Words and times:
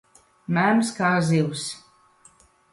Mēms 0.57 0.89
kā 1.01 1.11
zivs. 1.29 1.69